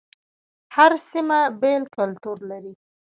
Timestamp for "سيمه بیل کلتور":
1.11-2.37